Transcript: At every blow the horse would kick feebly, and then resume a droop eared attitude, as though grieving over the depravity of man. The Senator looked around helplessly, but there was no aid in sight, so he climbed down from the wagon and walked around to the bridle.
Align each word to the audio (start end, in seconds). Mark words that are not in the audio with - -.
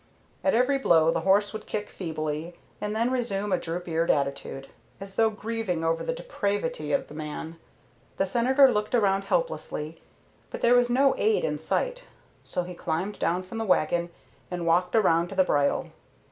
At 0.43 0.55
every 0.55 0.79
blow 0.79 1.11
the 1.11 1.19
horse 1.19 1.53
would 1.53 1.67
kick 1.67 1.87
feebly, 1.87 2.55
and 2.81 2.95
then 2.95 3.11
resume 3.11 3.51
a 3.51 3.57
droop 3.59 3.87
eared 3.87 4.09
attitude, 4.09 4.67
as 4.99 5.13
though 5.13 5.29
grieving 5.29 5.85
over 5.85 6.03
the 6.03 6.11
depravity 6.11 6.91
of 6.91 7.11
man. 7.11 7.59
The 8.17 8.25
Senator 8.25 8.71
looked 8.71 8.95
around 8.95 9.25
helplessly, 9.25 10.01
but 10.49 10.61
there 10.61 10.73
was 10.73 10.89
no 10.89 11.13
aid 11.19 11.43
in 11.45 11.59
sight, 11.59 12.05
so 12.43 12.63
he 12.63 12.73
climbed 12.73 13.19
down 13.19 13.43
from 13.43 13.59
the 13.59 13.63
wagon 13.63 14.09
and 14.49 14.65
walked 14.65 14.95
around 14.95 15.27
to 15.27 15.35
the 15.35 15.43
bridle. 15.43 15.91